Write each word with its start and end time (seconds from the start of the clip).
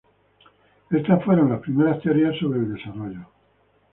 Estas 0.89 1.23
fueron 1.23 1.51
las 1.51 1.59
primeras 1.59 2.01
teorías 2.01 2.35
sobre 2.39 2.57
el 2.61 2.73
desarrollo. 2.73 3.19